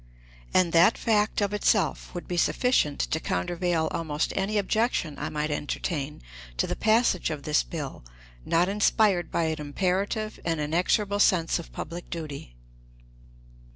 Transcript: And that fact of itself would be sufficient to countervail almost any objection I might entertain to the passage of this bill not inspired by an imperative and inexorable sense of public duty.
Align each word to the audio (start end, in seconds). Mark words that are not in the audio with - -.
And 0.51 0.73
that 0.73 0.97
fact 0.97 1.41
of 1.41 1.53
itself 1.53 2.11
would 2.15 2.27
be 2.27 2.35
sufficient 2.35 3.01
to 3.01 3.19
countervail 3.19 3.87
almost 3.91 4.33
any 4.35 4.57
objection 4.57 5.15
I 5.19 5.29
might 5.29 5.51
entertain 5.51 6.23
to 6.57 6.65
the 6.65 6.75
passage 6.75 7.29
of 7.29 7.43
this 7.43 7.61
bill 7.61 8.03
not 8.43 8.67
inspired 8.67 9.29
by 9.29 9.43
an 9.43 9.59
imperative 9.61 10.39
and 10.43 10.59
inexorable 10.59 11.19
sense 11.19 11.59
of 11.59 11.71
public 11.71 12.09
duty. 12.09 12.55